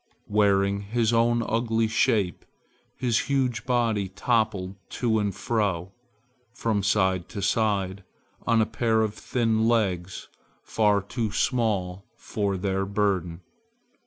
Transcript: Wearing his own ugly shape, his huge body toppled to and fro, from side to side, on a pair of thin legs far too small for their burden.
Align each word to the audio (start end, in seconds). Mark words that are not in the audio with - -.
Wearing 0.29 0.79
his 0.81 1.13
own 1.13 1.43
ugly 1.47 1.87
shape, 1.87 2.43
his 2.97 3.19
huge 3.29 3.67
body 3.67 4.09
toppled 4.09 4.73
to 4.89 5.19
and 5.19 5.35
fro, 5.35 5.91
from 6.55 6.81
side 6.81 7.29
to 7.29 7.39
side, 7.43 8.03
on 8.47 8.63
a 8.63 8.65
pair 8.65 9.03
of 9.03 9.13
thin 9.13 9.67
legs 9.67 10.27
far 10.63 11.03
too 11.03 11.31
small 11.31 12.03
for 12.15 12.57
their 12.57 12.83
burden. 12.83 13.41